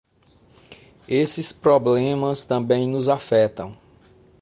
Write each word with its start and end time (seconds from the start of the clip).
Esses 1.07 1.53
problemas 1.53 2.43
também 2.43 2.87
nos 2.87 3.07
afetam. 3.07 3.77